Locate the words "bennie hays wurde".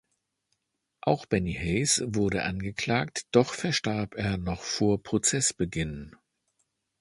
1.27-2.41